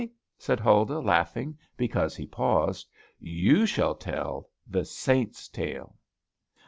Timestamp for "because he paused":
1.77-2.87